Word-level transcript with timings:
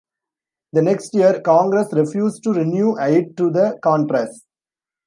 The 0.73 0.81
next 0.81 1.13
year, 1.13 1.39
Congress 1.41 1.93
refused 1.93 2.41
to 2.45 2.53
renew 2.53 2.97
aid 2.99 3.37
to 3.37 3.51
the 3.51 3.77
Contras. 3.83 4.31